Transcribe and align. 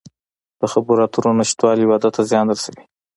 د 0.59 0.61
خبرو 0.71 1.03
اترو 1.05 1.31
نشتوالی 1.39 1.85
واده 1.87 2.09
ته 2.15 2.21
زیان 2.29 2.45
رسوي. 2.53 2.83